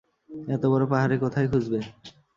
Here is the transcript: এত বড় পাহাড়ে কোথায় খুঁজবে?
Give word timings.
এত 0.47 0.63
বড় 0.71 0.83
পাহাড়ে 0.91 1.15
কোথায় 1.23 1.47
খুঁজবে? 1.51 1.79